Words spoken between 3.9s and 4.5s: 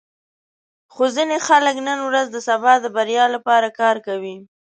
کوي.